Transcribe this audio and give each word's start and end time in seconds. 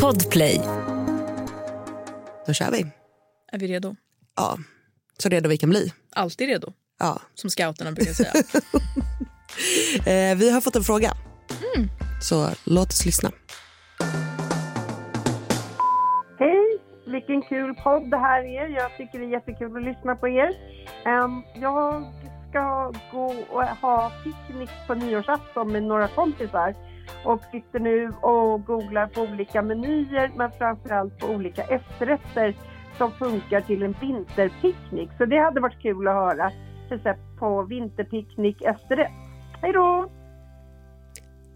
Podplay. 0.00 0.60
Då 2.46 2.52
kör 2.52 2.70
vi. 2.70 2.86
Är 3.52 3.58
vi 3.58 3.66
redo? 3.66 3.96
Ja, 4.36 4.58
så 5.18 5.28
redo 5.28 5.48
vi 5.48 5.56
kan 5.56 5.70
bli. 5.70 5.92
Alltid 6.12 6.48
redo, 6.48 6.72
Ja. 6.98 7.20
som 7.34 7.50
scouterna 7.50 7.92
brukar 7.92 8.12
säga. 8.12 8.32
Eh, 10.06 10.36
vi 10.36 10.50
har 10.50 10.60
fått 10.60 10.76
en 10.76 10.82
fråga. 10.82 11.12
Så 12.22 12.48
låt 12.64 12.88
oss 12.88 13.06
lyssna. 13.06 13.30
Hej! 16.38 16.78
Vilken 17.06 17.42
kul 17.42 17.74
podd 17.74 18.10
det 18.10 18.16
här 18.16 18.42
är. 18.44 18.68
Jag 18.68 18.96
tycker 18.96 19.18
det 19.18 19.24
är 19.24 19.28
jättekul 19.28 19.76
att 19.76 19.82
lyssna 19.84 20.14
på 20.16 20.28
er. 20.28 20.50
Ehm, 21.06 21.42
jag 21.54 22.12
ska 22.50 22.92
gå 23.12 23.24
och 23.50 23.62
ha 23.64 24.12
picknick 24.24 24.70
på 24.86 24.94
nyårsafton 24.94 25.72
med 25.72 25.82
några 25.82 26.08
kompisar 26.08 26.74
och 27.24 27.40
sitter 27.52 27.80
nu 27.80 28.08
och 28.22 28.64
googlar 28.64 29.06
på 29.06 29.20
olika 29.20 29.62
menyer 29.62 30.32
men 30.36 30.50
framförallt 30.58 31.18
på 31.18 31.26
olika 31.26 31.62
efterrätter 31.62 32.56
som 32.98 33.12
funkar 33.12 33.60
till 33.60 33.82
en 33.82 33.94
vinterpicknick. 34.00 35.10
Så 35.18 35.24
det 35.24 35.38
hade 35.38 35.60
varit 35.60 35.82
kul 35.82 36.08
att 36.08 36.14
höra 36.14 36.52
recept 36.90 37.38
på 37.38 37.62
vinterpicknick 37.62 38.62
efterrätt. 38.62 39.12
Hej 39.62 39.72
då! 39.72 40.12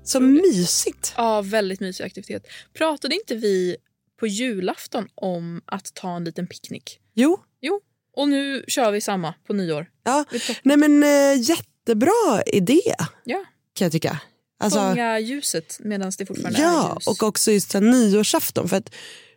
Så 0.02 0.20
mysigt. 0.20 1.14
ja, 1.16 1.42
väldigt 1.44 1.80
mysig 1.80 2.04
aktivitet. 2.04 2.46
Pratade 2.78 3.14
inte 3.14 3.34
vi 3.34 3.76
på 4.20 4.26
julafton 4.26 5.08
om 5.14 5.62
att 5.66 5.94
ta 5.94 6.16
en 6.16 6.24
liten 6.24 6.46
picknick? 6.46 7.00
Jo, 7.14 7.38
Jo, 7.60 7.80
och 8.16 8.28
nu 8.28 8.64
kör 8.68 8.90
vi 8.92 9.00
samma 9.00 9.34
på 9.46 9.52
nyår. 9.52 9.86
ja. 10.04 10.24
Nej 10.62 10.76
men 10.76 11.02
eh, 11.02 11.40
jättebra 11.42 12.42
idé 12.46 12.80
Ja, 13.24 13.44
kan 13.74 13.84
jag 13.84 13.92
tycka. 13.92 14.20
Alltså, 14.58 14.78
fånga 14.78 15.18
ljuset 15.18 15.76
medan 15.80 16.12
det 16.18 16.26
fortfarande 16.26 16.58
är 16.58 16.62
ja, 16.62 16.96
ljus. 16.96 17.06
och 17.06 17.22
också 17.22 17.52
just 17.52 17.70
så 17.70 17.78
här, 17.78 17.86
nyårsafton. 17.86 18.68
För 18.68 18.76
att 18.76 18.94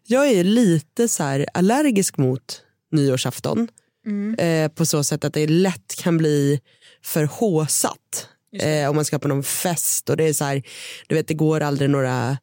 jag 0.07 0.27
är 0.27 0.43
lite 0.43 1.07
så 1.07 1.23
här 1.23 1.45
allergisk 1.53 2.17
mot 2.17 2.61
nyårsafton. 2.91 3.67
Mm. 4.05 4.35
Eh, 4.39 4.71
på 4.71 4.85
så 4.85 5.03
sätt 5.03 5.25
att 5.25 5.33
det 5.33 5.47
lätt 5.47 5.95
kan 5.95 6.17
bli 6.17 6.61
för 7.03 7.23
håsat. 7.23 8.27
Eh, 8.59 8.89
om 8.89 8.95
man 8.95 9.05
ska 9.05 9.19
på 9.19 9.27
någon 9.27 9.43
fest 9.43 10.09
och 10.09 10.17
det 10.17 10.23
är 10.23 10.33
så 10.33 10.45
här, 10.45 10.63
du 11.07 11.15
vet 11.15 11.27
det 11.27 11.33
går 11.33 11.61
aldrig 11.61 11.89
några 11.89 12.37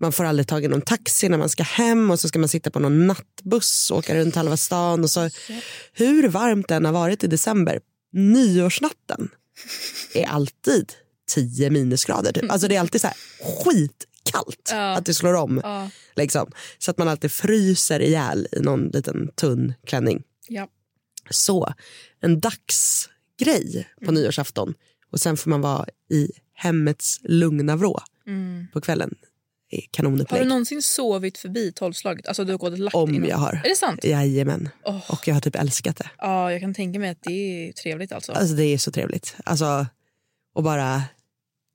man 0.00 0.12
får 0.12 0.24
aldrig 0.24 0.48
tag 0.48 0.64
i 0.64 0.68
någon 0.68 0.80
taxi 0.80 1.28
när 1.28 1.38
man 1.38 1.48
ska 1.48 1.62
hem 1.62 2.10
och 2.10 2.20
så 2.20 2.28
ska 2.28 2.38
man 2.38 2.48
sitta 2.48 2.70
på 2.70 2.78
någon 2.78 3.06
nattbuss 3.06 3.90
och 3.90 3.98
åka 3.98 4.14
runt 4.14 4.34
halva 4.34 4.56
stan. 4.56 5.04
Och 5.04 5.10
så, 5.10 5.30
hur 5.92 6.28
varmt 6.28 6.68
det 6.68 6.74
än 6.74 6.84
har 6.84 6.92
varit 6.92 7.24
i 7.24 7.26
december, 7.26 7.80
nyårsnatten 8.12 9.30
är 10.14 10.26
alltid 10.26 10.92
10 11.28 11.70
minusgrader. 11.70 12.32
Typ. 12.32 12.50
Alltså 12.52 12.68
det 12.68 12.76
är 12.76 12.80
alltid 12.80 13.00
så 13.00 13.06
här 13.06 13.16
skitkallt 13.64 14.68
Ja. 14.72 14.96
att 14.96 15.04
det 15.06 15.14
slår 15.14 15.34
om. 15.34 15.60
Ja, 15.64 15.90
Liksom. 16.16 16.52
Så 16.78 16.90
att 16.90 16.98
man 16.98 17.08
alltid 17.08 17.32
fryser 17.32 18.00
ihjäl 18.02 18.48
i 18.52 18.60
någon 18.60 18.88
liten 18.88 19.28
tunn 19.34 19.74
klänning. 19.86 20.22
ja. 20.48 20.68
Så 21.30 21.74
en 22.20 22.40
dagsgrej 22.40 23.88
på 24.04 24.12
nyårsafton 24.12 24.74
och 25.12 25.20
sen 25.20 25.36
får 25.36 25.50
man 25.50 25.60
vara 25.60 25.86
i 26.10 26.30
hemmets 26.54 27.20
lugna 27.22 27.76
vrå 27.76 28.00
Mm. 28.26 28.66
på 28.72 28.80
kvällen. 28.80 29.14
är 29.70 29.76
Har 29.76 29.82
Kanonupplägg. 29.90 30.42
du 30.42 30.48
någonsin 30.48 30.82
sovit 30.82 31.38
förbi 31.38 31.72
tolvslaget? 31.72 32.26
Alltså 32.28 32.44
du 32.44 32.52
har 32.52 32.58
gått 32.58 32.72
och 32.72 32.78
lagt 32.78 32.94
Om 32.96 33.14
innan? 33.14 33.28
jag 33.28 33.36
har. 33.36 33.60
Är 33.64 33.68
det 33.68 33.76
sant? 33.76 34.04
Jajamän. 34.04 34.68
Åh. 34.84 35.10
Och 35.10 35.28
jag 35.28 35.34
har 35.34 35.40
typ 35.40 35.56
älskat 35.56 35.96
det. 35.96 36.10
Ja, 36.18 36.52
jag 36.52 36.60
kan 36.60 36.74
tänka 36.74 36.98
mig 36.98 37.10
att 37.10 37.22
det 37.22 37.68
är 37.68 37.72
trevligt 37.72 38.12
alltså. 38.12 38.32
Alltså 38.32 38.54
det 38.54 38.64
är 38.64 38.78
så 38.78 38.90
trevligt. 38.92 39.36
Alltså, 39.44 39.86
och 40.54 40.62
bara, 40.62 41.02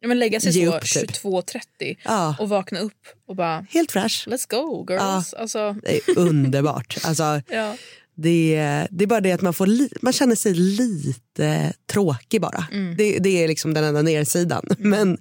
Ja, 0.03 0.07
men 0.07 0.19
lägga 0.19 0.39
sig 0.39 0.51
Ge 0.51 0.65
så 0.67 0.77
upp, 0.77 0.83
typ. 0.83 1.11
22.30 1.11 1.97
ja, 2.03 2.35
och 2.39 2.49
vakna 2.49 2.79
upp 2.79 3.07
och 3.27 3.35
bara 3.35 3.65
helt 3.69 3.91
fräsch. 3.91 4.27
let's 4.27 4.49
go 4.49 4.85
girls. 4.89 5.33
Alltså, 5.33 5.75
Det 5.83 5.95
är 6.07 6.17
underbart. 6.19 6.97
Alltså, 7.03 7.23
ja. 7.49 7.77
det, 8.15 8.55
är- 8.55 8.87
det 8.91 9.03
är 9.03 9.07
bara 9.07 9.21
det 9.21 9.31
att 9.31 9.41
man, 9.41 9.53
får 9.53 9.67
li, 9.67 9.89
man 10.01 10.13
känner 10.13 10.35
sig 10.35 10.53
lite 10.53 11.73
tråkig 11.91 12.41
bara. 12.41 12.67
Mm. 12.71 12.95
Det, 12.97 13.19
det 13.19 13.43
är 13.43 13.47
liksom 13.47 13.73
den 13.73 13.83
enda 13.83 14.01
nersidan. 14.01 14.65
Men, 14.77 15.17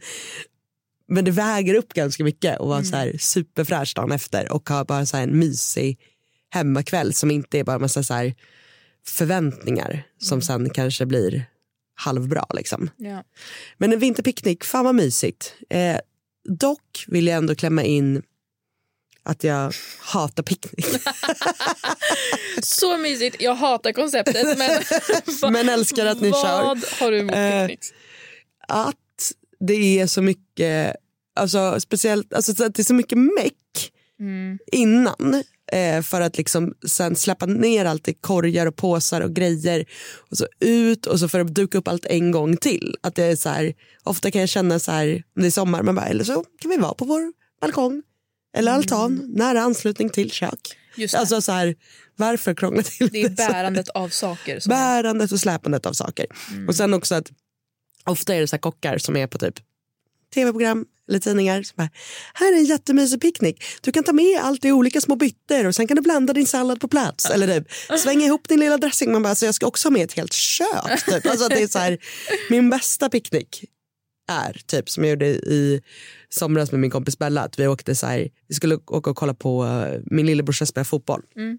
men 1.09 1.25
det 1.25 1.31
väger 1.31 1.75
upp 1.75 1.93
ganska 1.95 2.25
mycket 2.25 2.55
att 2.61 2.67
vara 2.67 2.79
Mm. 2.79 2.91
så 2.91 2.97
här 2.97 3.17
superfräsch 3.19 3.93
dagen 3.97 4.13
efter 4.13 4.53
och 4.53 4.69
ha 4.69 4.85
bara 4.85 5.07
så 5.07 5.17
en 5.17 5.39
mysig 5.39 5.99
hemmakväll 6.51 7.15
som 7.15 7.31
inte 7.31 7.59
är 7.59 7.65
bara 7.65 7.79
massa 7.79 8.03
så 8.03 8.33
förväntningar 9.07 10.03
som 10.19 10.37
Mm. 10.37 10.43
sen 10.43 10.71
kanske 10.71 11.07
blir 11.07 11.45
halvbra. 11.95 12.47
Liksom. 12.55 12.91
Ja. 12.97 13.25
Men 13.79 13.93
en 13.93 13.99
vinterpicknick, 13.99 14.65
fan 14.65 14.85
vad 14.85 14.95
mysigt. 14.95 15.55
Eh, 15.71 15.97
dock 16.49 17.05
vill 17.09 17.27
jag 17.27 17.37
ändå 17.37 17.55
klämma 17.55 17.83
in 17.83 18.23
att 19.23 19.45
jag 19.45 19.73
hatar 20.01 20.43
picknick. 20.43 20.87
Så 22.63 22.97
mysigt. 22.99 23.37
Jag 23.41 23.55
hatar 23.55 23.93
konceptet 23.93 24.59
men, 24.59 25.53
Men 25.53 25.69
älskar 25.69 26.07
att 26.07 26.21
ni 26.21 26.31
vad 26.31 26.43
kör. 26.43 27.01
har 27.01 27.11
du 27.11 27.19
emot 27.19 27.35
Eh, 27.37 27.61
picknicks? 27.61 27.93
Att 28.69 28.97
det 29.61 30.01
är 30.01 30.07
så 30.07 30.23
mycket, 30.23 30.97
alltså 31.37 31.81
speciellt, 31.81 32.33
alltså 32.35 32.55
så 32.55 32.65
att 32.65 32.75
det 32.75 32.83
är 32.83 32.85
så 32.85 32.95
mycket 32.95 33.19
meck 33.19 33.55
Mm. 34.21 34.59
innan. 34.73 35.43
Eh, 35.73 36.03
för 36.03 36.21
att 36.21 36.39
liksom 36.39 36.75
sen 36.87 37.17
släppa 37.17 37.47
ner 37.47 37.85
allt 37.85 38.09
i 38.09 38.15
korgar 38.15 38.67
och 38.67 38.77
påsar 38.77 39.21
och 39.21 39.35
grejer. 39.35 39.85
Och 40.31 40.37
så 40.39 40.47
ut 40.61 41.07
och 41.07 41.21
så 41.21 41.29
för 41.29 41.41
att 41.41 41.55
duka 41.55 41.79
upp 41.79 41.89
allt 41.89 42.07
en 42.07 42.31
gång 42.31 42.57
till. 42.57 42.97
Att 43.01 43.15
det 43.15 43.25
är 43.25 43.37
så 43.37 43.49
här, 43.49 43.75
ofta 44.03 44.31
kan 44.31 44.41
jag 44.41 44.49
känna 44.49 44.79
så 44.79 44.93
här, 44.93 45.23
om 45.37 45.43
det 45.43 45.49
är 45.49 45.51
sommar, 45.51 45.83
man 45.83 45.95
bara, 45.95 46.07
eller 46.07 46.25
så 46.25 46.45
kan 46.61 46.71
vi 46.71 46.77
vara 46.77 46.95
på 46.95 47.05
vår 47.05 47.33
balkong. 47.61 48.03
Eller 48.57 48.73
altan, 48.73 49.33
nära 49.35 49.61
anslutning 49.61 50.11
till 50.11 50.31
kök. 50.31 50.79
Just 50.97 51.15
det. 51.15 51.21
Alltså 51.21 51.43
så 51.43 51.53
här, 51.53 51.75
varför 52.17 52.55
krångla 52.55 52.83
till 52.83 53.09
det 53.09 53.23
är 53.23 53.29
så? 53.29 53.35
bärandet 53.35 53.89
av 53.89 54.09
saker. 54.09 54.61
Som 54.61 54.73
är, 54.73 54.77
Bärandet 54.77 55.33
och 55.33 55.41
släpandet 55.41 55.87
av 55.87 55.93
saker. 55.93 56.27
Och 56.69 56.75
sen 56.75 56.95
också 56.95 57.15
att 57.15 57.31
ofta 58.05 58.35
är 58.35 58.41
det 58.41 58.49
så 58.49 58.59
kockar 58.59 58.99
som 58.99 59.17
är 59.17 59.27
på 59.27 59.39
typ 59.39 59.55
tv-program 60.35 60.87
eller 61.09 61.19
tidningar. 61.19 61.63
Som 61.63 61.75
bara, 61.77 61.91
här 62.35 62.53
är 62.53 62.57
en 62.57 62.65
jättemysig 62.65 63.21
picknick. 63.21 63.65
Du 63.81 63.93
kan 63.93 64.05
ta 64.05 64.13
med 64.13 64.41
allt 64.43 64.65
i 64.65 64.73
olika 64.73 65.01
små 65.01 65.17
bytter 65.17 65.67
och 65.67 65.75
sen 65.75 65.87
kan 65.87 65.97
du 65.97 66.03
blanda 66.03 66.33
din 66.33 66.47
sallad 66.47 66.81
på 66.81 66.89
plats. 66.89 67.31
Eller 67.31 67.61
typ, 67.61 67.99
svänga 68.01 68.27
ihop 68.27 68.49
din 68.49 68.61
lilla 68.61 68.77
dressing. 68.77 69.13
Man 69.13 69.23
bara, 69.23 69.35
så 69.35 69.45
jag 69.45 69.55
ska 69.55 69.67
också 69.67 69.89
ha 69.89 69.93
med 69.93 70.05
ett 70.05 70.13
helt 70.13 70.33
kök. 70.33 71.05
Typ. 71.07 71.27
Alltså, 71.27 71.49
det 71.49 71.63
är 71.63 71.69
så 71.69 71.79
här, 71.79 71.99
min 72.51 72.71
bästa 72.71 73.09
picknick 73.09 73.65
är 74.29 74.61
typ 74.67 74.91
som 74.91 75.05
jag 75.05 75.11
gjorde 75.11 75.27
i 75.27 75.83
somras 76.29 76.73
med 76.73 76.81
min 76.81 76.91
kompis 76.91 77.19
Bella. 77.19 77.43
Att 77.43 77.59
vi, 77.59 77.67
åkte 77.67 77.95
så 77.95 78.07
här, 78.07 78.29
vi 78.49 78.55
skulle 78.55 78.75
åka 78.75 79.11
och 79.11 79.17
kolla 79.17 79.35
på 79.35 79.65
uh, 79.65 80.01
min 80.05 80.27
lillebrorsa 80.27 80.67
spela 80.67 80.85
fotboll. 80.85 81.23
Mm. 81.37 81.59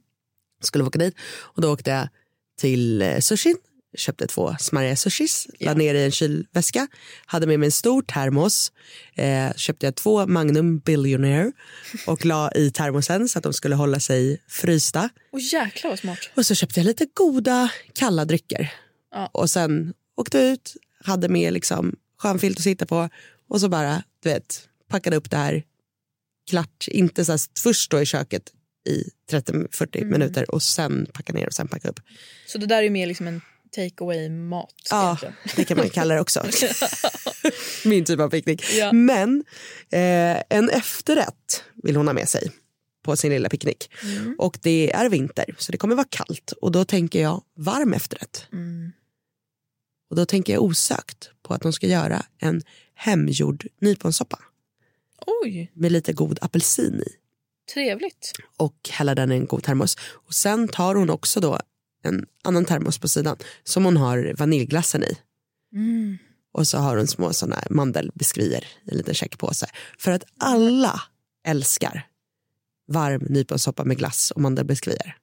Skulle 0.61 0.83
åka 0.83 0.99
dit 0.99 1.15
och 1.39 1.61
då 1.61 1.73
åkte 1.73 1.91
jag 1.91 2.07
till 2.57 3.01
uh, 3.01 3.19
sushin 3.19 3.57
köpte 3.95 4.27
två 4.27 4.55
smarriga 4.59 4.95
sushis, 4.95 5.47
la 5.59 5.73
ner 5.73 5.95
i 5.95 6.03
en 6.03 6.11
kylväska, 6.11 6.87
hade 7.25 7.47
med 7.47 7.59
mig 7.59 7.67
en 7.67 7.71
stor 7.71 8.01
termos, 8.01 8.71
eh, 9.15 9.53
köpte 9.55 9.85
jag 9.85 9.95
två 9.95 10.27
Magnum 10.27 10.79
Billionaire 10.79 11.51
och 12.07 12.25
la 12.25 12.51
i 12.51 12.71
termosen 12.71 13.29
så 13.29 13.37
att 13.37 13.43
de 13.43 13.53
skulle 13.53 13.75
hålla 13.75 13.99
sig 13.99 14.41
frysta. 14.47 15.09
Och 15.31 15.39
jäklar 15.39 15.89
vad 15.89 15.99
smart. 15.99 16.19
Och 16.35 16.45
så 16.45 16.55
köpte 16.55 16.79
jag 16.79 16.85
lite 16.85 17.07
goda 17.13 17.71
kalla 17.93 18.25
drycker. 18.25 18.73
Ja. 19.11 19.29
Och 19.33 19.49
sen 19.49 19.93
åkte 20.17 20.39
jag 20.39 20.51
ut, 20.51 20.75
hade 21.03 21.29
med 21.29 21.53
liksom 21.53 21.95
skön 22.17 22.39
filt 22.39 22.57
att 22.57 22.63
sitta 22.63 22.85
på 22.85 23.09
och 23.49 23.61
så 23.61 23.69
bara, 23.69 24.03
du 24.23 24.29
vet, 24.29 24.67
packade 24.89 25.15
upp 25.15 25.29
det 25.29 25.37
här 25.37 25.63
klart, 26.49 26.87
inte 26.87 27.25
så 27.25 27.31
här, 27.31 27.41
först 27.59 27.85
stå 27.85 28.01
i 28.01 28.05
köket 28.05 28.51
i 28.85 29.09
30-40 29.31 30.05
minuter 30.05 30.51
och 30.51 30.63
sen 30.63 31.07
packa 31.13 31.33
ner 31.33 31.47
och 31.47 31.53
sen 31.53 31.67
packa 31.67 31.89
upp. 31.89 31.99
Så 32.47 32.57
det 32.57 32.65
där 32.65 32.83
är 32.83 32.89
mer 32.89 33.07
liksom 33.07 33.27
en 33.27 33.41
take 33.75 34.03
away 34.03 34.29
mat. 34.29 34.73
Ja, 34.89 35.17
det 35.56 35.66
kan 35.66 35.78
man 35.78 35.89
kalla 35.89 36.16
det 36.16 36.22
också. 36.22 36.45
Min 37.85 38.06
typ 38.06 38.19
av 38.19 38.29
picknick. 38.29 38.63
Ja. 38.73 38.94
Men 38.94 39.44
eh, 39.91 40.44
en 40.50 40.69
efterrätt 40.69 41.63
vill 41.84 41.95
hon 41.95 42.07
ha 42.07 42.13
med 42.13 42.29
sig 42.29 42.52
på 43.03 43.17
sin 43.17 43.31
lilla 43.31 43.49
picknick. 43.49 43.91
Mm. 44.03 44.35
Och 44.40 44.59
det 44.61 44.91
är 44.91 45.09
vinter 45.09 45.55
så 45.58 45.72
det 45.72 45.78
kommer 45.78 45.96
vara 45.96 46.08
kallt 46.09 46.52
och 46.52 46.72
då 46.72 46.85
tänker 46.85 47.22
jag 47.22 47.43
varm 47.58 47.93
efterrätt. 47.93 48.47
Mm. 48.52 48.91
Och 50.09 50.16
då 50.16 50.25
tänker 50.25 50.53
jag 50.53 50.64
osökt 50.64 51.29
på 51.43 51.53
att 51.53 51.61
de 51.61 51.73
ska 51.73 51.87
göra 51.87 52.25
en 52.40 52.61
hemgjord 52.96 53.67
nyponsoppa 53.81 54.40
Oj, 55.43 55.72
med 55.73 55.91
lite 55.91 56.14
god 56.14 56.40
apelsin 56.41 57.03
i 57.08 57.11
trevligt. 57.73 58.31
och 58.58 58.90
hälla 58.90 59.16
den 59.16 59.31
i 59.31 59.35
en 59.35 59.46
god 59.46 59.64
termos. 59.64 59.97
Och 60.11 60.34
sen 60.34 60.67
tar 60.67 60.96
hon 60.96 61.09
också 61.09 61.40
då 61.40 61.59
en 62.03 62.26
annan 62.44 62.66
termos 62.66 63.00
på 63.00 63.08
sidan 63.08 63.38
som 63.64 63.85
hon 63.85 63.97
har 63.97 64.34
vaniljglassen 64.38 65.03
i. 65.03 65.17
Mm. 65.76 66.17
Och 66.52 66.67
så 66.67 66.78
har 66.78 66.97
hon 66.97 67.08
små 67.08 67.34
såna 67.34 67.64
mandelbiskvier 67.70 68.66
i 68.85 68.91
en 68.91 68.97
liten 68.97 69.14
checkpåse. 69.14 69.67
För 69.97 70.11
att 70.11 70.23
alla 70.38 71.02
älskar 71.47 72.08
varm 72.88 73.22
nyponsoppa 73.29 73.84
med 73.84 73.97
glass 73.97 74.32
och 74.32 74.41
mandelbiskvier. 74.41 75.17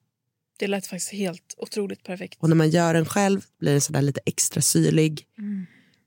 Det 0.59 0.67
lät 0.67 0.87
faktiskt 0.87 1.11
helt 1.11 1.55
otroligt 1.57 2.03
perfekt. 2.03 2.37
Och 2.41 2.49
när 2.49 2.55
man 2.55 2.69
gör 2.69 2.93
den 2.93 3.05
själv 3.05 3.45
blir 3.59 3.71
den 3.71 3.81
sådär 3.81 4.01
lite 4.01 4.21
extra 4.25 4.61
syrlig. 4.61 5.25
Mm. 5.37 5.65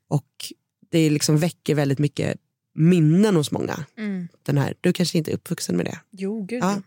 Och 0.09 0.53
det 0.91 1.11
liksom 1.11 1.39
väcker 1.39 1.75
väldigt 1.75 1.99
mycket 1.99 2.37
minnen 2.75 3.37
hos 3.37 3.51
många. 3.51 3.85
Mm. 3.99 4.29
Den 4.43 4.59
här, 4.59 4.75
du 4.81 4.93
kanske 4.93 5.19
inte 5.19 5.31
är 5.31 5.35
uppvuxen 5.35 5.77
med 5.77 5.87
det. 5.87 5.99
Jo, 6.11 6.43
gud. 6.43 6.63
Ja. 6.63 6.83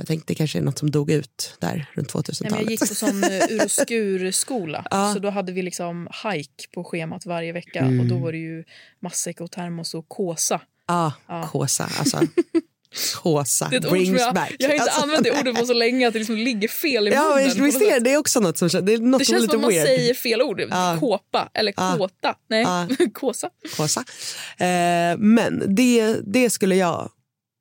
Jag 0.00 0.06
tänkte 0.06 0.30
det 0.32 0.34
kanske 0.34 0.58
är 0.58 0.62
något 0.62 0.78
som 0.78 0.90
dog 0.90 1.10
ut 1.10 1.56
där 1.58 1.90
runt 1.94 2.14
Nej, 2.14 2.22
2000-talet. 2.22 2.50
men 2.52 2.60
jag 2.62 2.70
gick 2.70 2.80
på 2.88 2.94
sån 2.94 3.24
uh, 3.24 3.30
ur 3.50 3.64
och 3.64 3.70
skur-skola. 3.70 4.84
Ja. 4.90 5.12
Så 5.14 5.18
då 5.18 5.30
hade 5.30 5.52
vi 5.52 5.62
liksom 5.62 6.08
hike 6.24 6.68
på 6.74 6.84
schemat 6.84 7.26
varje 7.26 7.52
vecka. 7.52 7.78
Mm. 7.80 8.00
Och 8.00 8.06
då 8.06 8.16
var 8.18 8.32
det 8.32 8.38
ju 8.38 8.64
matsäck 9.02 9.40
och 9.40 9.50
termos 9.50 9.94
och 9.94 10.08
kåsa. 10.08 10.60
Ja, 10.88 11.12
Ja. 11.28 11.48
kåsa. 11.52 11.90
Alltså, 11.98 12.20
kåsa 13.22 13.68
brings 13.68 14.20
jag, 14.20 14.34
back. 14.34 14.54
jag 14.58 14.68
har 14.68 14.74
inte 14.74 14.84
alltså, 14.84 15.02
använt 15.02 15.24
det 15.24 15.40
ordet 15.40 15.56
på 15.60 15.66
så 15.66 15.72
länge 15.72 16.06
att 16.06 16.12
det 16.12 16.18
liksom 16.18 16.36
ligger 16.36 16.68
fel 16.68 17.08
i 17.08 17.10
Ja, 17.10 17.22
munnen. 17.36 17.64
visst, 17.64 17.80
är 17.82 18.00
det, 18.00 18.12
är 18.12 18.16
också 18.16 18.40
något 18.40 18.58
som, 18.58 18.68
det 18.68 18.92
är 18.94 18.98
något 18.98 19.18
det 19.18 19.24
känns 19.24 19.42
lite 19.42 19.50
som 19.52 19.58
att 19.60 19.62
man 19.62 19.70
weird. 19.70 19.86
säger 19.86 20.14
fel 20.14 20.42
ord. 20.42 20.60
Ja. 20.70 20.96
Kåpa 21.00 21.50
eller 21.54 21.74
Ja. 21.76 21.94
kåta. 21.98 22.34
Nej, 22.48 22.62
Ja. 22.62 22.88
kåsa. 23.14 23.50
Kåsa. 23.76 24.00
Eh, 24.64 25.16
men 25.18 25.74
det, 25.74 26.16
det 26.26 26.50
skulle 26.50 26.76
jag 26.76 27.10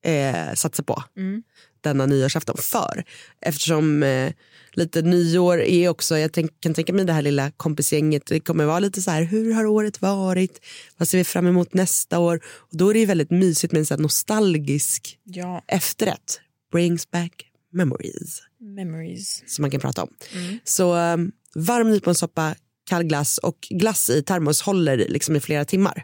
eh, 0.06 0.54
satsa 0.54 0.84
på 0.84 1.04
Mm. 1.18 1.44
Denna 1.82 2.06
nyårsafton 2.06 2.58
för. 2.60 3.04
Eftersom 3.42 4.04
eh, 4.04 4.34
lite 4.74 5.02
nyår 5.02 5.62
är 5.62 5.90
också, 5.90 6.18
jag 6.18 6.34
tänk, 6.34 6.62
kan 6.62 6.74
tänka 6.74 6.94
mig 6.94 7.06
det 7.06 7.14
här 7.14 7.22
lilla 7.22 7.52
kompisgänget, 7.52 8.26
det 8.26 8.40
kommer 8.40 8.66
vara 8.66 8.80
lite 8.80 9.02
så 9.02 9.12
här, 9.12 9.24
hur 9.24 9.54
har 9.54 9.66
året 9.66 10.02
varit? 10.02 10.62
Vad 10.98 11.08
ser 11.08 11.18
vi 11.18 11.24
fram 11.24 11.48
emot 11.48 11.74
nästa 11.74 12.20
år? 12.20 12.40
Och 12.46 12.78
då 12.78 12.90
är 12.90 12.94
det 12.94 13.00
ju 13.00 13.06
väldigt 13.06 13.32
mysigt 13.32 13.74
med 13.74 13.80
en 13.80 13.86
så 13.86 13.98
nostalgisk 13.98 15.20
Ja, 15.24 15.64
efterrätt. 15.68 16.40
Brings 16.72 17.12
back 17.12 17.46
memories. 17.72 18.42
memories. 18.60 19.44
Som 19.48 19.62
man 19.62 19.72
kan 19.72 19.80
prata 19.80 20.04
om. 20.04 20.10
Mm. 20.34 20.60
Så 20.64 20.96
um, 20.96 21.32
varm 21.56 21.92
nyponsoppa, 21.92 22.56
kall 22.90 23.04
glass 23.04 23.38
och 23.38 23.68
glass 23.70 24.10
i 24.10 24.24
termos 24.24 24.62
håller 24.62 24.98
liksom 24.98 25.36
i 25.36 25.40
flera 25.40 25.66
timmar. 25.66 26.04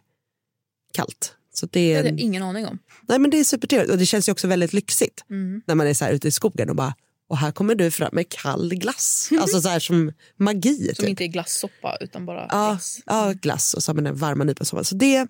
Kallt. 0.94 1.36
Så 1.58 1.66
det 1.66 1.72
Det 1.72 1.94
är, 1.94 1.98
hade 1.98 2.10
jag 2.10 2.20
ingen 2.20 2.44
aning 2.44 2.66
om. 2.66 2.80
nej, 3.08 3.20
men 3.20 3.32
det 3.32 3.40
är 3.40 3.44
supertrevligt 3.44 3.92
och 3.92 3.98
det 3.98 4.06
känns 4.06 4.28
ju 4.28 4.32
också 4.32 4.48
väldigt 4.48 4.74
lyxigt 4.74 5.26
Mm. 5.30 5.62
när 5.68 5.76
man 5.76 5.88
är 5.88 5.94
så 5.94 6.06
här 6.06 6.12
ute 6.12 6.28
i 6.28 6.32
skogen 6.32 6.70
och 6.70 6.76
bara 6.76 6.94
och 7.28 7.38
här 7.38 7.52
kommer 7.52 7.76
du 7.76 7.92
fram 7.92 8.10
med 8.14 8.30
kall 8.30 8.70
glass. 8.76 9.30
Alltså 9.42 9.62
så 9.62 9.70
här 9.70 9.80
som 9.80 10.14
magi. 10.38 10.86
Som 10.88 10.96
typ. 10.96 11.10
inte 11.10 11.24
är 11.24 11.28
glassoppa 11.28 11.98
utan 12.02 12.26
bara 12.26 12.48
Ja, 12.52 12.68
glass. 12.70 13.00
ja, 13.06 13.34
glass 13.42 13.74
och 13.74 13.84
så 13.84 13.94
man 13.94 14.04
den 14.04 14.16
varma 14.16 14.44
nyponsoppan. 14.44 14.86
Så 14.86 14.96
det, 14.96 15.28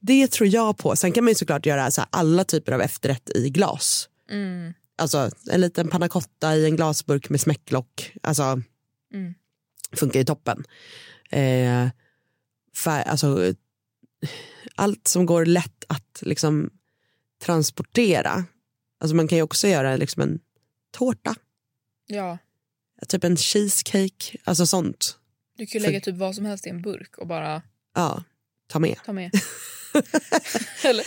det 0.00 0.30
tror 0.30 0.48
jag 0.48 0.78
på. 0.78 0.96
Sen 0.96 1.12
kan 1.12 1.24
man 1.24 1.30
ju 1.30 1.34
såklart 1.34 1.66
göra 1.66 1.90
så 1.90 2.00
här 2.00 2.08
alla 2.12 2.44
typer 2.44 2.72
av 2.72 2.80
efterrätt 2.80 3.30
i 3.34 3.50
glas. 3.50 4.08
Mm. 4.30 4.72
Alltså 4.98 5.30
en 5.50 5.60
liten 5.60 5.88
panna 5.88 6.08
cotta 6.08 6.56
i 6.56 6.64
en 6.64 6.76
glasburk 6.76 7.28
med 7.28 7.40
smäcklock. 7.40 8.12
Alltså, 8.22 8.62
Mm. 9.14 9.34
Funkar 9.96 10.18
ju 10.20 10.24
toppen. 10.24 10.64
Eh, 11.30 11.88
fär, 12.76 13.02
alltså, 13.02 13.54
allt 14.74 15.08
som 15.08 15.26
går 15.26 15.46
lätt 15.46 15.84
att 15.88 16.18
liksom, 16.22 16.70
transportera. 17.44 18.44
Alltså, 19.00 19.16
man 19.16 19.28
kan 19.28 19.38
ju 19.38 19.42
också 19.42 19.68
göra 19.68 19.96
liksom, 19.96 20.22
en 20.22 20.40
tårta, 20.90 21.34
Ja, 22.06 22.38
typ 23.08 23.24
en 23.24 23.36
cheesecake. 23.36 24.38
Alltså 24.44 24.66
sånt. 24.66 25.18
du 25.56 25.66
kan 25.66 25.78
ju 25.80 25.84
För- 25.84 25.92
lägga 25.92 26.00
typ 26.00 26.16
vad 26.16 26.34
som 26.34 26.44
helst 26.46 26.66
i 26.66 26.70
en 26.70 26.82
burk 26.82 27.18
och 27.18 27.26
bara 27.26 27.62
Ja, 27.94 28.24
ta 28.68 28.78
med. 28.78 28.96
ta 29.06 29.12
med. 29.12 29.30
Eller? 30.82 31.04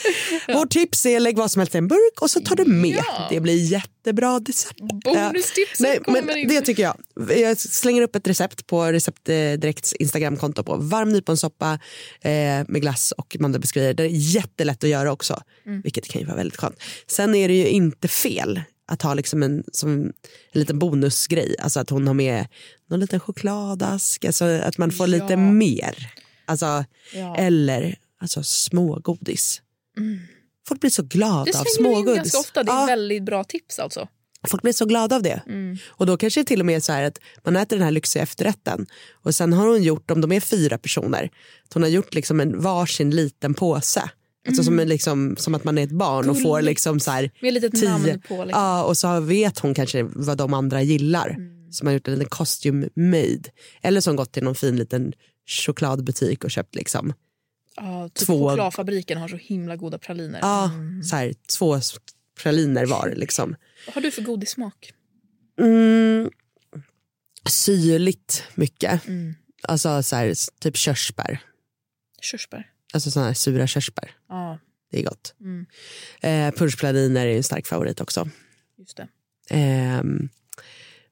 Ja. 0.48 0.54
Vårt 0.60 0.70
tips 0.70 1.06
är 1.06 1.20
lägg 1.20 1.38
vad 1.38 1.52
som 1.52 1.60
helst 1.60 1.76
i 1.76 1.78
en 1.78 1.88
burk 1.88 2.22
och 2.22 2.32
så 2.32 2.40
tar 2.40 2.56
du 2.56 2.66
med. 2.66 2.96
Ja. 3.08 3.28
Det 3.30 3.40
blir 3.40 3.72
jättebra 3.72 4.40
dessert. 4.40 4.78
Bonustipset 5.04 5.80
Nej, 5.80 6.00
men 6.08 6.38
in. 6.38 6.48
det 6.48 6.62
tycker 6.62 6.84
jag. 6.84 6.98
Jag 7.38 7.60
slänger 7.60 8.02
upp 8.02 8.16
ett 8.16 8.28
recept 8.28 8.68
på 8.68 8.86
Recept 8.86 9.30
eh, 9.30 9.36
Direkts 9.52 9.94
Instagramkonto 9.94 10.64
på 10.64 10.76
varm 10.78 11.10
nyponsoppa 11.12 11.80
eh, 12.22 12.30
med 12.68 12.82
glass 12.82 13.12
och 13.18 13.38
mandelbiskvier. 13.40 13.94
Det 13.94 14.04
är 14.04 14.08
jättelätt 14.36 14.84
att 14.84 14.90
göra 14.90 15.12
också, 15.12 15.42
Mm. 15.66 15.82
vilket 15.82 16.08
kan 16.08 16.22
ju 16.22 16.28
vara 16.28 16.38
väldigt 16.38 16.60
skönt. 16.60 16.76
Sen 17.08 17.36
är 17.36 17.48
det 17.48 17.54
ju 17.54 17.68
inte 17.68 18.08
fel 18.08 18.62
att 18.88 19.02
ha 19.02 19.14
liksom 19.14 19.44
en, 19.44 19.64
som 19.72 19.92
en 20.52 20.60
liten 20.60 20.80
bonusgrej, 20.80 21.56
alltså 21.60 21.80
att 21.80 21.90
hon 21.90 22.08
har 22.08 22.14
med 22.14 22.48
någon 22.90 23.00
liten 23.00 23.20
chokladask, 23.20 24.26
alltså 24.26 24.46
att 24.46 24.78
man 24.78 24.92
får 24.92 25.08
lite 25.08 25.26
Ja. 25.30 25.38
mer. 25.38 26.12
Alltså, 26.46 26.86
ja. 27.14 27.36
Eller 27.38 27.96
alltså, 28.22 28.44
smågodis. 28.44 29.62
Mm. 29.98 30.20
Folk 30.68 30.82
blir 30.82 30.90
så 30.92 31.04
glada 31.04 31.44
Det 31.52 31.60
av 31.60 31.64
smågodis. 31.78 32.16
ganska 32.16 32.38
ofta. 32.38 32.64
Det 32.64 32.72
är 32.72 32.76
Ja, 32.80 32.86
väldigt 32.86 33.24
bra 33.24 33.44
tips 33.44 33.80
alltså. 33.80 34.08
Folk 34.48 34.62
blir 34.62 34.74
så 34.74 34.86
glada 34.86 35.16
av 35.16 35.22
det. 35.24 35.42
Mm. 35.48 35.78
Och 35.88 36.06
då 36.06 36.18
kanske 36.18 36.40
det 36.42 36.46
till 36.46 36.60
och 36.60 36.66
med 36.66 36.76
är 36.76 36.80
så 36.80 36.92
här 36.92 37.04
att 37.04 37.20
man 37.44 37.56
äter 37.56 37.76
den 37.78 37.84
här 37.86 37.92
lyxiga 37.92 38.24
efterrätten 38.24 38.86
och 39.14 39.36
sen 39.36 39.54
har 39.54 39.68
hon 39.68 39.84
gjort, 39.84 40.12
om 40.12 40.22
de 40.22 40.32
är 40.32 40.40
fyra 40.40 40.78
personer, 40.78 41.30
hon 41.74 41.84
har 41.84 41.90
gjort 41.90 42.14
liksom 42.14 42.40
en 42.40 42.62
varsin 42.62 43.10
liten 43.10 43.54
påse. 43.54 44.10
Alltså 44.48 44.64
som, 44.64 44.80
en 44.80 44.88
liksom, 44.90 45.36
som 45.38 45.56
att 45.56 45.64
man 45.64 45.78
är 45.78 45.84
ett 45.84 45.92
barn 45.92 46.30
och 46.30 46.42
får 46.42 46.58
Gulligt. 46.58 46.66
liksom 46.72 47.00
så 47.00 47.12
här, 47.12 47.32
Med 47.42 47.54
litet 47.54 47.72
Tio. 47.74 47.90
namn 47.90 48.04
på. 48.28 48.46
Liksom. 48.46 48.50
ja, 48.62 48.84
och 48.84 48.98
så 48.98 49.20
vet 49.20 49.60
hon 49.60 49.74
kanske 49.74 50.04
vad 50.04 50.38
de 50.38 50.54
andra 50.54 50.82
gillar. 50.82 51.30
Mm. 51.30 51.72
Så 51.72 51.84
man 51.86 51.92
har 51.92 51.94
gjort 51.94 52.08
en 52.08 52.14
liten 52.14 52.30
costume 52.30 52.90
made. 52.96 53.44
Eller 53.82 54.02
som 54.02 54.16
gått 54.16 54.32
till 54.32 54.44
någon 54.44 54.56
fin 54.56 54.76
liten 54.78 55.14
chokladbutik 55.48 56.44
och 56.44 56.52
köpt 56.52 56.76
liksom, 56.76 57.14
Ja, 57.76 58.10
typ 58.10 58.26
Två- 58.28 58.50
Chokladfabriken 58.50 59.18
har 59.18 59.28
så 59.28 59.36
himla 59.38 59.76
goda 59.76 59.98
praliner. 59.98 60.40
ja, 60.42 60.66
Mm. 60.74 61.04
så 61.04 61.16
här, 61.16 61.34
två 61.58 61.80
praliner 62.44 62.86
var. 62.86 63.14
Liksom. 63.16 63.56
Vad 63.88 63.96
har 63.96 64.02
du 64.02 64.12
för 64.12 64.22
godissmak? 64.22 64.94
Mm, 65.62 66.30
syrligt 67.50 68.44
mycket. 68.56 69.08
Mm. 69.08 69.36
Alltså 69.64 70.04
så 70.04 70.16
här, 70.16 70.34
typ 70.60 70.78
körsbär. 70.78 71.40
Körsbär. 72.22 72.70
Alltså 72.94 73.12
sådana 73.12 73.28
här 73.30 73.34
sura 73.34 73.68
körsbär. 73.68 74.12
Ja, 74.30 74.60
Det 74.92 75.00
är 75.00 75.04
gott. 75.04 75.36
mm. 75.40 75.66
Eh, 76.22 76.52
är 77.32 77.38
en 77.38 77.44
stark 77.44 77.68
favorit 77.68 78.02
också. 78.02 78.30
just 78.78 78.98
det. 78.98 79.08
Ehm, 79.50 80.30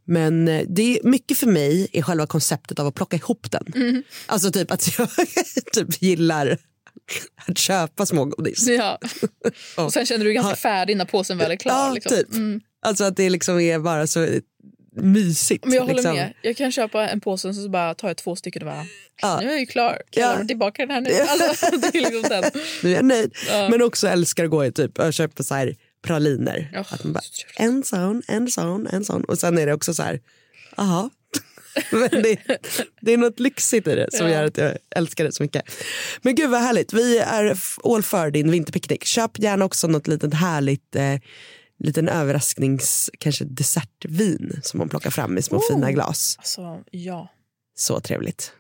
men 0.05 0.47
eh, 0.47 0.65
det 0.69 0.99
är 0.99 1.03
mycket 1.03 1.37
för 1.37 1.47
mig 1.47 1.87
är 1.93 2.01
själva 2.01 2.27
konceptet 2.27 2.79
av 2.79 2.87
att 2.87 2.95
plocka 2.95 3.15
ihop 3.17 3.51
den. 3.51 3.63
Mm. 3.75 4.03
Alltså 4.25 4.51
typ 4.51 4.71
att 4.71 4.97
jag 4.97 5.09
typ 5.73 6.01
gillar 6.01 6.57
att 7.35 7.57
köpa 7.57 8.05
smågodis. 8.05 8.67
Ja. 8.67 8.99
Och 9.77 9.93
sen 9.93 10.05
känner 10.05 10.19
du 10.19 10.25
dig 10.25 10.33
ganska 10.33 10.55
färdig 10.55 10.97
när 10.97 11.05
påsen 11.05 11.37
väl 11.37 11.51
är 11.51 11.55
klar. 11.55 11.73
Ja, 11.87 11.93
liksom. 11.93 12.17
typ. 12.17 12.33
Mm. 12.33 12.61
Alltså 12.85 13.03
att 13.03 13.15
det 13.17 13.29
liksom 13.29 13.59
är 13.59 13.79
bara 13.79 14.07
så 14.07 14.27
mysigt. 14.95 15.65
Men 15.65 15.73
jag 15.73 15.81
håller 15.81 15.93
liksom. 15.93 16.15
med. 16.15 16.33
Jag 16.41 16.57
kan 16.57 16.71
köpa 16.71 17.09
en 17.09 17.21
påse 17.21 17.47
och 17.47 17.55
så 17.55 17.69
bara 17.69 17.93
tar 17.93 18.07
jag 18.07 18.17
två 18.17 18.35
stycken 18.35 18.61
och 18.61 18.65
bara, 18.65 18.85
Ja. 19.21 19.39
nu 19.41 19.47
är 19.47 19.51
jag 19.51 19.59
ju 19.59 19.65
klar. 19.65 20.01
Kan 20.09 20.23
Ja. 20.23 20.37
jag 20.37 20.47
tillbaka 20.47 20.85
den 20.85 20.91
här 20.91 21.01
nu? 21.01 21.09
Alltså, 21.13 21.65
det 21.77 21.97
är 21.97 22.01
liksom 22.11 22.21
den. 22.29 22.43
Nu 22.83 22.89
är 22.89 22.95
jag 22.95 23.05
nöjd. 23.05 23.35
Ja. 23.49 23.69
Men 23.69 23.81
också 23.81 24.07
älskar 24.07 24.43
att 24.43 24.49
gå 24.51 24.65
i 24.65 24.71
typ 24.71 24.99
och 24.99 25.13
köpa 25.13 25.43
så 25.43 25.55
här 25.55 25.75
praliner. 26.03 26.69
Ja, 26.73 26.85
Att 26.89 27.03
man 27.03 27.13
bara, 27.13 27.21
en 27.57 27.83
sån, 27.83 28.21
en 28.27 28.47
sån, 28.51 28.87
en 28.87 29.05
sån. 29.05 29.23
Och 29.23 29.39
sen 29.39 29.57
är 29.57 29.65
det 29.65 29.73
också 29.73 29.93
så 29.93 30.03
här, 30.03 30.21
aha. 30.75 31.09
Men 31.91 32.09
det, 32.09 32.39
det 33.01 33.11
är 33.13 33.17
något 33.17 33.39
lyxigt 33.39 33.87
i 33.87 33.95
det 33.95 34.07
som 34.13 34.27
Ja. 34.27 34.33
gör 34.33 34.43
att 34.43 34.57
jag 34.57 34.77
älskar 34.95 35.23
det 35.23 35.31
så 35.31 35.43
mycket. 35.43 35.63
Men 36.21 36.35
gud 36.35 36.49
vad 36.49 36.61
härligt, 36.61 36.93
vi 36.93 37.17
är 37.19 37.55
all 37.83 38.03
för 38.03 38.31
din 38.31 38.51
vinterpicknick. 38.51 39.05
Köp 39.05 39.39
gärna 39.39 39.65
också 39.65 39.87
något 39.87 40.07
litet 40.07 40.33
härligt, 40.33 40.95
eh, 40.95 41.15
liten 41.79 42.09
överrasknings, 42.09 43.09
kanske 43.19 43.45
dessertvin 43.45 44.59
som 44.63 44.77
man 44.77 44.89
plockar 44.89 45.09
fram 45.09 45.37
i 45.37 45.41
små 45.41 45.57
Oh. 45.57 45.67
fina 45.73 45.91
glas. 45.91 46.35
Alltså, 46.37 46.83
ja. 46.91 47.29
Så 47.75 47.99
trevligt. 47.99 48.51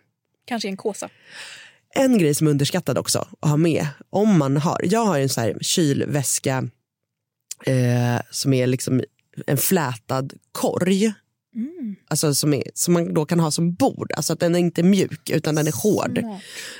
Kanske 0.45 0.67
en 0.67 0.77
kåsa. 0.77 1.09
En 1.95 2.17
grej 2.17 2.33
som 2.35 2.47
är 2.47 2.51
underskattad 2.51 2.97
också 2.97 3.27
att 3.39 3.49
ha 3.49 3.57
med 3.57 3.87
om 4.09 4.37
man 4.37 4.57
har, 4.57 4.79
jag 4.83 5.05
har 5.05 5.19
en 5.19 5.29
så 5.29 5.41
här 5.41 5.57
kylväska 5.61 6.67
eh, 7.65 8.21
som 8.31 8.53
är 8.53 8.67
liksom 8.67 9.01
en 9.47 9.57
flätad 9.57 10.33
korg. 10.51 11.13
Mm. 11.55 11.95
Alltså 12.07 12.33
som, 12.35 12.53
är, 12.53 12.63
som 12.73 12.93
man 12.93 13.13
då 13.13 13.25
kan 13.25 13.39
ha 13.39 13.51
som 13.51 13.73
bord, 13.73 14.11
alltså 14.11 14.33
att 14.33 14.39
den 14.39 14.55
är 14.55 14.59
inte 14.59 14.83
mjuk 14.83 15.29
utan 15.29 15.55
den 15.55 15.67
är 15.67 15.71
hård. 15.83 16.17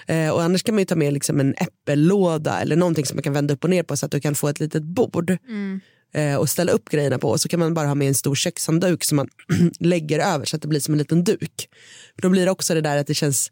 Eh, 0.07 0.29
och 0.29 0.43
annars 0.43 0.63
kan 0.63 0.75
man 0.75 0.79
ju 0.81 0.85
ta 0.85 0.95
med 0.95 1.13
liksom 1.13 1.39
en 1.39 1.55
äppellåda 1.57 2.61
eller 2.61 2.75
någonting 2.75 3.05
som 3.05 3.15
man 3.17 3.23
kan 3.23 3.33
vända 3.33 3.53
upp 3.53 3.63
och 3.63 3.69
ner 3.69 3.83
på 3.83 3.97
så 3.97 4.05
att 4.05 4.11
du 4.11 4.19
kan 4.21 4.35
få 4.35 4.47
ett 4.47 4.59
litet 4.59 4.83
bord 4.83 5.37
Mm. 5.47 5.79
eh, 6.13 6.35
och 6.35 6.49
ställa 6.49 6.71
upp 6.71 6.89
grejerna 6.89 7.19
på. 7.19 7.29
Och 7.29 7.41
så 7.41 7.49
kan 7.49 7.59
man 7.59 7.73
bara 7.73 7.87
ha 7.87 7.95
med 7.95 8.07
en 8.07 8.15
stor 8.15 8.35
kökshandduk 8.35 9.03
som 9.03 9.15
man 9.15 9.29
lägger 9.79 10.19
över 10.19 10.45
så 10.45 10.55
att 10.55 10.61
det 10.61 10.67
blir 10.67 10.79
som 10.79 10.93
en 10.93 10.97
liten 10.97 11.23
duk. 11.23 11.69
För 12.15 12.21
då 12.21 12.29
blir 12.29 12.45
det 12.45 12.51
också 12.51 12.73
det 12.73 12.81
där 12.81 12.97
att 12.97 13.07
det 13.07 13.13
känns 13.13 13.51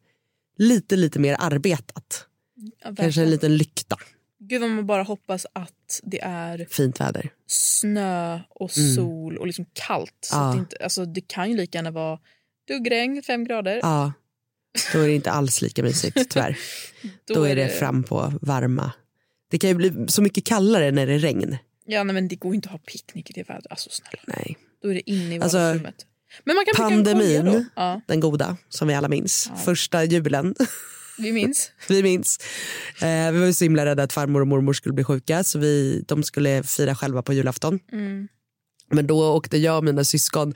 lite, 0.58 0.96
lite 0.96 1.20
mer 1.20 1.36
arbetat. 1.40 2.26
Ja, 2.84 2.94
Kanske 2.98 3.22
en 3.22 3.30
liten 3.30 3.58
lykta. 3.58 3.98
Gud 4.52 4.62
vad 4.62 4.70
man 4.70 4.86
bara 4.86 5.04
hoppas 5.04 5.46
att 5.54 6.00
det 6.04 6.22
är 6.22 6.68
Fint 6.70 7.00
väder. 7.02 7.30
snö 7.48 8.40
och 8.50 8.78
Mm. 8.78 8.96
sol 8.96 9.38
och 9.38 9.48
liksom 9.48 9.66
kallt. 9.74 10.18
Så 10.22 10.36
Ja. 10.36 10.50
att 10.50 10.56
det, 10.56 10.60
inte, 10.60 10.78
alltså, 10.84 11.06
det 11.06 11.22
kan 11.22 11.50
ju 11.52 11.58
lika 11.58 11.78
gärna 11.78 11.92
vara 11.92 12.20
duggregn, 12.68 13.24
fem 13.24 13.44
grader. 13.44 13.80
Ja, 13.82 14.14
då 14.94 15.00
är 15.00 15.08
det 15.08 15.14
inte 15.16 15.32
alls 15.32 15.62
lika 15.62 15.84
mysigt 15.84 16.18
tyvärr. 16.30 16.58
Då 17.26 17.44
är 17.44 17.56
det 17.56 17.70
fram 17.70 18.04
på 18.04 18.34
varma. 18.42 18.92
Det 19.52 19.58
kan 19.58 19.70
ju 19.70 19.76
bli 19.76 19.94
så 20.08 20.22
mycket 20.22 20.46
kallare 20.46 20.92
när 20.92 21.08
det 21.08 21.14
är 21.14 21.20
regn. 21.20 21.58
Ja, 21.86 22.04
nej, 22.04 22.14
men 22.14 22.28
det 22.28 22.36
går 22.36 22.56
inte 22.56 22.68
att 22.68 22.72
ha 22.72 22.80
picknick 22.80 23.30
i 23.30 23.34
det 23.34 23.44
vädret. 23.50 23.68
Alltså 23.70 23.90
snälla. 23.92 24.24
Nej. 24.28 24.58
Då 24.82 24.90
är 24.90 24.94
det 24.94 25.10
inne 25.10 25.36
i 25.36 25.40
Alltså, 25.42 25.58
vardagsrummet. 25.58 26.06
Men 26.44 26.56
man 26.56 26.66
kan 26.66 26.76
pandemin. 26.90 27.46
då. 27.76 28.02
Den 28.08 28.20
goda 28.20 28.58
som 28.70 28.88
vi 28.88 28.94
alla 28.94 29.08
minns. 29.08 29.48
Ja. 29.50 29.56
Första 29.56 30.04
julen. 30.04 30.56
Vi 31.22 31.32
minns. 31.32 31.72
vi 31.88 32.04
minns. 32.04 32.40
Eh, 33.02 33.32
vi 33.32 33.40
var 33.40 33.46
ju 33.46 33.54
så 33.54 33.64
himla 33.64 33.86
rädda 33.86 34.04
att 34.04 34.14
farmor 34.14 34.42
och 34.42 34.48
mormor 34.48 34.74
skulle 34.74 34.94
bli 34.94 35.04
sjuka 35.04 35.44
så 35.44 35.60
vi, 35.60 36.04
de 36.08 36.24
skulle 36.24 36.64
fira 36.64 36.96
själva 36.96 37.22
på 37.22 37.34
julafton. 37.34 37.80
Mm. 37.92 38.28
Men 38.92 39.08
då 39.08 39.34
åkte 39.34 39.58
jag 39.58 39.78
och 39.78 39.84
mina 39.84 40.04
syskon 40.04 40.54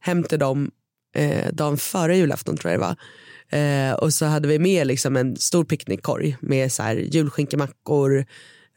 hem 0.00 0.22
till 0.22 0.38
dem 0.38 0.70
eh, 1.14 1.52
dagen 1.52 1.76
före 1.78 2.16
julafton 2.16 2.56
tror 2.56 2.72
jag 2.72 2.80
det 2.80 2.86
var. 2.86 2.96
Eh, 3.50 3.92
och 3.92 4.14
så 4.14 4.26
hade 4.26 4.48
vi 4.48 4.58
med 4.58 4.86
liksom 4.86 5.16
en 5.16 5.36
stor 5.36 5.64
picknickkorg 5.64 6.36
med 6.40 6.72
så 6.72 6.82
här 6.82 6.96
julskinkemackor, 6.96 8.24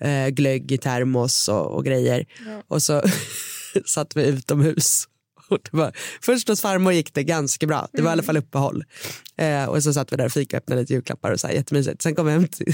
eh, 0.01 0.27
glögg 0.27 0.71
i 0.71 0.77
termos 0.77 1.47
och, 1.47 1.75
och 1.75 1.85
grejer. 1.85 2.25
Ja. 2.45 2.63
Och 2.67 2.81
så 2.81 3.01
satt 3.85 4.15
vi 4.15 4.27
utomhus. 4.27 5.07
Det 5.71 5.77
var, 5.77 5.91
först 6.21 6.47
hos 6.47 6.61
farmor 6.61 6.93
gick 6.93 7.13
det 7.13 7.23
ganska 7.23 7.67
bra, 7.67 7.87
det 7.93 8.01
var 8.01 8.09
i 8.09 8.13
alla 8.13 8.23
fall 8.23 8.37
uppehåll. 8.37 8.83
Eh, 9.37 9.65
och 9.65 9.83
så 9.83 9.93
satt 9.93 10.13
vi 10.13 10.17
där 10.17 10.25
och 10.25 10.31
fika 10.31 10.57
och 10.57 10.63
öppnade 10.63 10.81
lite 10.81 10.93
julklappar 10.93 11.31
och 11.31 11.39
så 11.39 11.47
här, 11.47 11.53
jättemysigt. 11.53 12.01
Sen 12.01 12.15
kom 12.15 12.25
vi 12.25 12.31
hem 12.31 12.47
till, 12.51 12.73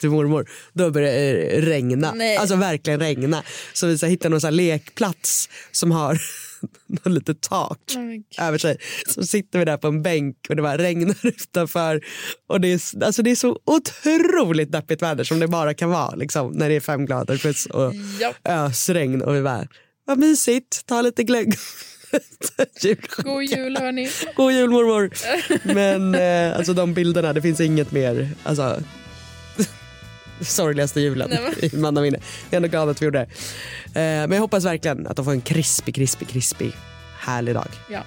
till 0.00 0.10
mormor, 0.10 0.50
då 0.72 0.90
började 0.90 1.16
det 1.18 1.60
regna. 1.60 2.12
Nej. 2.14 2.36
Alltså 2.36 2.56
verkligen 2.56 3.00
regna. 3.00 3.42
Så 3.72 3.86
vi 3.86 3.98
så 3.98 4.06
här, 4.06 4.10
hittade 4.10 4.28
någon 4.28 4.40
så 4.40 4.46
här 4.46 4.52
lekplats 4.52 5.48
som 5.72 5.90
har 5.90 6.20
något 6.86 7.12
litet 7.12 7.40
tak 7.40 7.78
Oh 7.96 8.44
över 8.46 8.58
sig. 8.58 8.76
Så 9.08 9.22
sitter 9.22 9.58
vi 9.58 9.64
där 9.64 9.76
på 9.76 9.88
en 9.88 10.02
bänk 10.02 10.36
och 10.48 10.56
det 10.56 10.62
bara 10.62 10.78
regnar 10.78 11.16
utanför. 11.26 12.00
Och 12.46 12.60
det, 12.60 12.68
är, 12.68 13.04
alltså 13.04 13.22
det 13.22 13.30
är 13.30 13.34
så 13.36 13.58
otroligt 13.64 14.72
deppigt 14.72 15.02
väder 15.02 15.24
som 15.24 15.38
det 15.40 15.48
bara 15.48 15.74
kan 15.74 15.90
vara 15.90 16.14
liksom, 16.14 16.52
när 16.52 16.68
det 16.68 16.74
är 16.74 16.80
fem 16.80 17.06
grader 17.06 17.38
plus 17.38 17.66
och 17.66 17.92
Ja. 18.20 18.34
ösregn. 18.44 19.22
Och 19.22 19.36
vi 19.36 19.42
bara, 19.42 19.66
vad 20.04 20.18
mysigt, 20.18 20.86
ta 20.86 21.02
lite 21.02 21.24
glögg. 21.24 21.54
God 23.22 23.42
jul 23.42 23.76
hörni. 23.76 24.08
God 24.36 24.52
jul 24.52 24.70
mormor. 24.70 25.10
Men 25.74 26.14
eh, 26.14 26.56
alltså 26.56 26.72
de 26.72 26.94
bilderna, 26.94 27.32
det 27.32 27.42
finns 27.42 27.60
inget 27.60 27.92
mer. 27.92 28.30
Alltså, 28.42 28.82
sorgligaste 30.40 31.00
julen 31.00 31.30
Nej, 31.30 31.70
i 31.72 31.76
mannaminne. 31.76 32.18
Jag 32.18 32.52
är 32.52 32.56
ändå 32.56 32.68
glad 32.68 32.88
att 32.88 33.02
vi 33.02 33.04
gjorde 33.04 33.18
det. 33.18 33.24
Eh, 34.00 34.28
men 34.28 34.32
jag 34.32 34.40
hoppas 34.40 34.64
verkligen 34.64 35.06
att 35.06 35.16
de 35.16 35.24
får 35.24 35.32
en 35.32 35.40
krispig, 35.40 35.94
krispig, 35.94 36.28
krispig 36.28 36.72
härlig 37.18 37.54
dag. 37.54 37.68
Ja. 37.90 38.02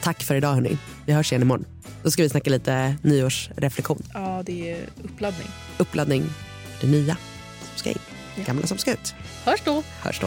Tack 0.00 0.22
för 0.22 0.34
idag 0.34 0.54
hörni. 0.54 0.78
Vi 1.06 1.12
hörs 1.12 1.32
igen 1.32 1.42
imorgon. 1.42 1.66
Då 2.02 2.10
ska 2.10 2.22
vi 2.22 2.28
snacka 2.28 2.50
lite 2.50 2.96
nyårsreflektion. 3.02 4.02
ja, 4.14 4.42
det 4.46 4.72
är 4.72 4.78
uppladdning. 5.04 5.48
Uppladdning 5.78 6.24
för 6.78 6.86
det 6.86 6.92
nya 6.92 7.16
som 7.60 7.78
ska 7.78 7.90
in. 7.90 7.98
Ja. 8.36 8.42
Gamla 8.46 8.66
som 8.66 8.78
ska 8.78 8.92
ut. 8.92 9.14
Hörs 9.44 9.60
då. 9.64 9.82
Hörs 10.02 10.20
då. 10.20 10.26